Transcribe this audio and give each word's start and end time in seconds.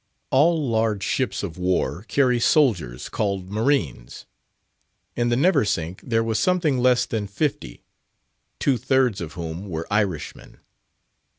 All 0.31 0.67
large 0.67 1.03
ships 1.03 1.43
of 1.43 1.59
war 1.59 2.05
carry 2.07 2.39
soldiers, 2.39 3.07
called 3.07 3.51
marines. 3.51 4.25
In 5.15 5.29
the 5.29 5.35
Neversink 5.35 6.01
there 6.01 6.23
was 6.23 6.39
something 6.39 6.79
less 6.79 7.05
than 7.05 7.27
fifty, 7.27 7.83
two 8.57 8.77
thirds 8.77 9.21
of 9.21 9.33
whom 9.33 9.69
were 9.69 9.85
Irishmen. 9.91 10.57